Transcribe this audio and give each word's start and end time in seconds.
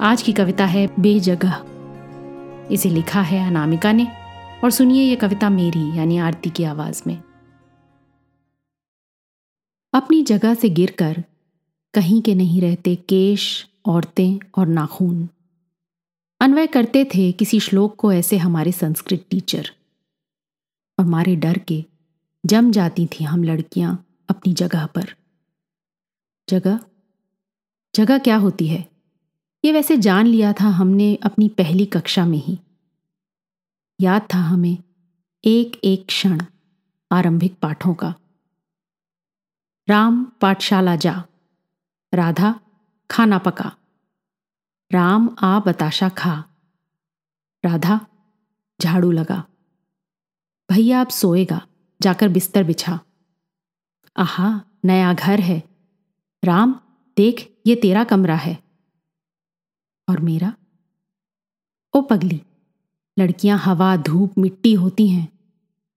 आज 0.00 0.22
की 0.22 0.32
कविता 0.32 0.66
है 0.66 0.86
बेजगह। 1.00 1.64
इसे 2.70 2.90
लिखा 2.90 3.22
है 3.22 3.48
अनामिका 3.48 3.92
ने, 3.92 4.08
और 4.64 4.70
सुनिए 4.70 5.02
ये 5.02 5.16
कविता 5.16 5.50
मेरी, 5.50 5.98
यानी 5.98 6.18
आरती 6.18 6.50
की 6.50 6.64
आवाज़ 6.64 7.02
में। 7.06 7.22
अपनी 9.92 10.22
जगह 10.22 10.54
से 10.54 10.68
गिरकर 10.70 11.24
कहीं 11.94 12.22
के 12.22 12.34
नहीं 12.34 12.60
रहते 12.60 12.96
केश, 12.96 13.68
औरतें 13.86 14.38
और 14.54 14.66
नाखून। 14.66 15.28
अन्वय 16.40 16.66
करते 16.66 17.04
थे 17.04 17.32
किसी 17.32 17.60
श्लोक 17.60 17.96
को 17.96 18.12
ऐसे 18.12 18.38
हमारे 18.38 18.72
संस्कृत 18.72 19.26
टीचर। 19.30 19.70
और 20.98 21.04
मारे 21.04 21.36
डर 21.36 21.58
के 21.58 21.84
जम 22.46 22.70
जाती 22.70 23.06
थी 23.06 23.24
हम 23.24 23.44
लड़कियाँ 23.44 24.06
अपनी 24.28 24.52
जगह 24.52 24.86
पर। 24.86 25.14
जगह? 26.48 26.80
जगह 27.94 28.18
क्या 28.18 28.36
होती 28.36 28.66
है? 28.66 28.91
ये 29.64 29.72
वैसे 29.72 29.96
जान 29.96 30.26
लिया 30.26 30.52
था 30.52 30.68
हमने 30.68 31.14
अपनी 31.14 31.48
पहली 31.48 31.86
कक्षा 31.86 32.26
में 32.26 32.38
ही। 32.38 32.58
याद 34.00 34.28
था 34.34 34.38
हमें 34.38 34.78
एक 35.44 35.80
एक 35.84 36.06
क्षण 36.06 36.40
आरंभिक 37.12 37.58
पाठों 37.58 37.94
का। 37.94 38.14
राम 39.88 40.24
पाठशाला 40.24 40.96
जा, 40.96 41.24
राधा 42.14 42.60
खाना 43.10 43.38
पका। 43.38 43.76
राम 44.92 45.36
आ 45.38 45.60
बताशा 45.60 46.08
खा। 46.08 46.44
राधा 47.64 48.06
झाड़ू 48.80 49.10
लगा। 49.10 49.44
भैया 50.70 51.00
अब 51.00 51.08
सोएगा, 51.08 51.66
जाकर 52.02 52.28
बिस्तर 52.28 52.64
बिछा। 52.64 53.00
आहा, 54.16 54.60
नया 54.84 55.12
घर 55.12 55.40
है। 55.40 55.62
राम, 56.44 56.80
देख, 57.16 57.62
ये 57.66 57.76
तेरा 57.76 58.04
कमरा 58.04 58.36
है। 58.36 58.71
और 60.08 60.20
मेरा? 60.20 60.54
ओ 61.94 62.02
पगली, 62.02 62.42
लड़कियाँ 63.18 63.58
हवा, 63.58 63.96
धूप, 63.96 64.38
मिट्टी 64.38 64.74
होती 64.74 65.08
हैं। 65.08 65.28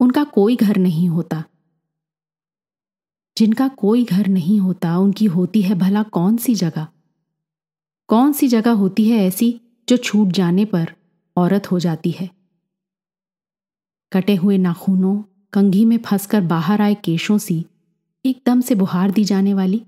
उनका 0.00 0.24
कोई 0.24 0.56
घर 0.56 0.76
नहीं 0.76 1.08
होता। 1.08 1.44
जिनका 3.38 3.68
कोई 3.68 4.04
घर 4.04 4.26
नहीं 4.26 4.60
होता, 4.60 4.98
उनकी 4.98 5.24
होती 5.24 5.62
है 5.62 5.74
भला 5.74 6.02
कौन 6.02 6.36
सी 6.36 6.54
जगह? 6.54 6.88
कौन 8.08 8.32
सी 8.32 8.48
जगह 8.48 8.70
होती 8.70 9.08
है 9.08 9.18
ऐसी 9.18 9.60
जो 9.88 9.96
छूट 9.96 10.28
जाने 10.28 10.64
पर 10.64 10.94
औरत 11.36 11.70
हो 11.70 11.78
जाती 11.78 12.10
है? 12.10 12.30
कटे 14.12 14.36
हुए 14.36 14.58
नाखूनों, 14.58 15.22
कंघी 15.52 15.84
में 15.84 15.98
फंसकर 15.98 16.40
बाहर 16.40 16.82
आए 16.82 16.94
केशों 16.94 17.38
सी, 17.38 17.66
एकदम 18.26 18.60
से 18.60 18.74
बुहार 18.74 19.10
दी 19.10 19.24
जाने 19.24 19.54
वाली? 19.54 19.86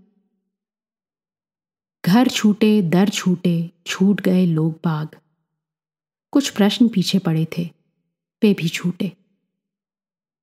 घर 2.11 2.28
छूटे, 2.28 2.70
दर 2.84 3.08
छूटे, 3.08 3.70
छूट 3.86 4.20
गए 4.20 4.44
लोग 4.47 4.72
बाग। 4.84 5.08
कुछ 6.33 6.48
प्रश्न 6.50 6.86
पीछे 6.89 7.19
पड़े 7.19 7.47
थे, 7.58 7.62
वे 8.42 8.52
भी 8.55 8.69
छूटे। 8.69 9.11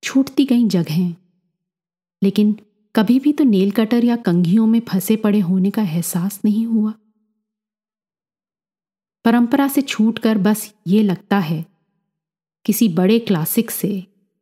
छूटती 0.04 0.46
गई 0.46 0.68
जगहें, 0.68 1.16
लेकिन 2.22 2.56
कभी 2.96 3.18
भी 3.20 3.34
तो 3.34 3.44
नेल 3.44 3.72
कटर 3.72 4.06
या 4.06 4.16
कंघियों 4.16 4.68
में 4.68 4.80
फंसे 4.88 5.16
पड़े 5.16 5.40
होने 5.40 5.72
का 5.72 5.82
एहसास 5.84 6.40
नहीं 6.46 6.66
हुआ। 6.66 6.94
परंपरा 9.26 9.68
से 9.68 9.82
छूटकर 9.84 10.38
बस 10.38 10.74
ये 10.88 11.04
लगता 11.04 11.40
है, 11.40 11.66
किसी 12.66 12.88
बड़े 12.94 13.20
क्लासिक 13.20 13.72
से 13.72 13.92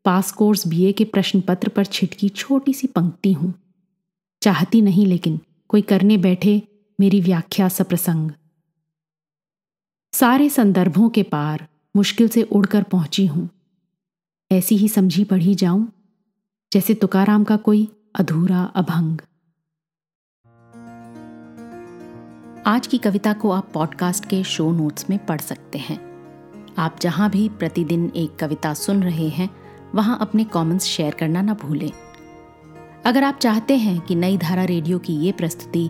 पास 0.06 0.32
कोर्स 0.34 0.68
बीए 0.68 0.92
के 0.92 1.06
प्रश्न 1.08 1.42
पत्र 1.42 1.70
पर 1.70 1.86
छिटकी 1.88 2.30
छोटी 2.36 2.74
सी 2.74 2.88
पंक्ति 2.90 3.34
हूँ। 3.34 3.54
चाहती 4.42 4.82
नहीं, 4.82 5.06
लेकिन 5.08 5.40
कोई 5.70 5.82
करने 5.84 6.18
बैठे 6.20 6.62
मेरी 7.00 7.22
व्याख्या 7.22 7.70
सप्रसंग। 7.70 8.32
सारे 10.14 10.50
संदर्भों 10.50 11.10
के 11.10 11.24
पार 11.24 11.68
मुश्किल 11.96 12.28
से 12.28 12.44
उड़कर 12.44 12.84
पहुँची 12.84 13.26
हूँ। 13.26 13.50
ऐसी 14.52 14.78
ही 14.78 14.90
समझी 14.90 15.24
पढ़ी 15.24 15.56
जाऊँ, 15.56 15.92
जैसे 16.74 16.94
तुकाराम 16.94 17.44
का 17.44 17.58
कोई 17.58 17.88
अधूरा 18.16 18.64
अभंग। 18.64 19.18
आज 22.68 22.88
की 22.88 22.98
कविता 22.98 23.34
को 23.34 23.52
आप 23.52 23.72
पॉडकास्ट 23.74 24.26
के 24.26 24.44
शो 24.44 24.72
नोट्स 24.72 25.10
में 25.10 25.26
पढ़ 25.26 25.42
सकते 25.42 25.78
हैं। 25.78 26.00
आप 26.78 27.00
जहाँ 27.02 27.30
भी 27.30 27.50
प्रतिदिन 27.50 28.12
एक 28.16 28.36
कविता 28.36 28.74
सुन 28.74 29.04
रहे 29.04 29.30
हैं, 29.30 29.50
वहाँ 29.96 30.18
अपने 30.22 30.44
कमेंट्स 30.44 30.86
शेयर 30.86 31.14
करना 31.14 31.42
ना 31.42 31.54
भूलें। 31.54 31.92
अगर 33.06 33.24
आप 33.24 33.38
चाहते 33.38 33.78
हैं 33.78 34.02
कि 34.02 34.16
नई 34.16 34.38
धारा 34.38 34.64
रेडियो 34.64 35.00
की 35.00 35.14
ये 35.14 35.32
प्रस्तुति 35.32 35.90